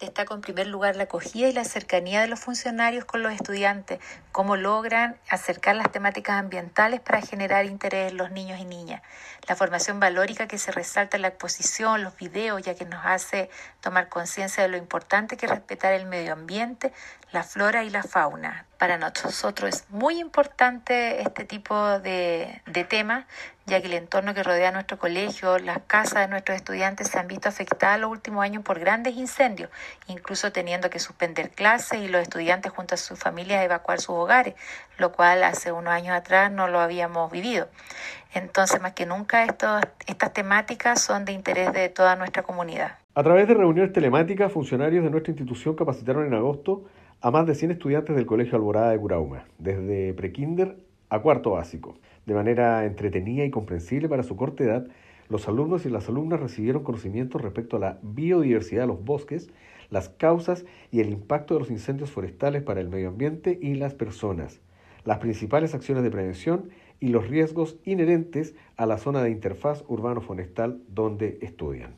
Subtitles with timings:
[0.00, 4.00] Destaco en primer lugar la acogida y la cercanía de los funcionarios con los estudiantes,
[4.32, 9.02] cómo logran acercar las temáticas ambientales para generar interés en los niños y niñas.
[9.46, 13.50] La formación valórica que se resalta en la exposición, los videos, ya que nos hace
[13.82, 16.94] tomar conciencia de lo importante que es respetar el medio ambiente,
[17.30, 18.66] la flora y la fauna.
[18.78, 23.26] Para nosotros es muy importante este tipo de, de temas,
[23.66, 27.28] ya que el entorno que rodea nuestro colegio, las casas de nuestros estudiantes se han
[27.28, 29.70] visto afectadas los últimos años por grandes incendios,
[30.06, 34.54] incluso teniendo que suspender clases y los estudiantes junto a sus familias evacuar sus hogares,
[34.98, 37.68] lo cual hace unos años atrás no lo habíamos vivido.
[38.34, 42.98] Entonces, más que nunca, estas temáticas son de interés de toda nuestra comunidad.
[43.14, 46.84] A través de reuniones telemáticas, funcionarios de nuestra institución capacitaron en agosto
[47.20, 50.76] a más de 100 estudiantes del Colegio Alborada de Curauma, desde prekinder
[51.10, 51.98] a cuarto básico.
[52.24, 54.86] De manera entretenida y comprensible para su corta edad,
[55.28, 59.50] los alumnos y las alumnas recibieron conocimientos respecto a la biodiversidad de los bosques,
[59.90, 63.94] las causas y el impacto de los incendios forestales para el medio ambiente y las
[63.94, 64.60] personas,
[65.04, 66.70] las principales acciones de prevención
[67.00, 71.88] y los riesgos inherentes a la zona de interfaz urbano-forestal donde estudian.